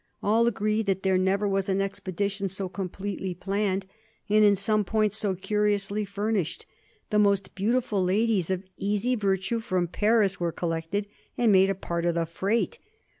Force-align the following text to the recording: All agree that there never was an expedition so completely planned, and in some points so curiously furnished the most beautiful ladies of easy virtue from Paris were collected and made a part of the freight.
All 0.23 0.47
agree 0.47 0.81
that 0.81 1.03
there 1.03 1.19
never 1.19 1.47
was 1.47 1.69
an 1.69 1.79
expedition 1.79 2.47
so 2.49 2.67
completely 2.67 3.35
planned, 3.35 3.85
and 4.29 4.43
in 4.43 4.55
some 4.55 4.83
points 4.83 5.15
so 5.19 5.35
curiously 5.35 6.05
furnished 6.05 6.65
the 7.11 7.19
most 7.19 7.53
beautiful 7.53 8.03
ladies 8.03 8.49
of 8.49 8.63
easy 8.77 9.13
virtue 9.13 9.59
from 9.59 9.87
Paris 9.87 10.39
were 10.39 10.51
collected 10.51 11.05
and 11.37 11.51
made 11.51 11.69
a 11.69 11.75
part 11.75 12.07
of 12.07 12.15
the 12.15 12.25
freight. 12.25 12.79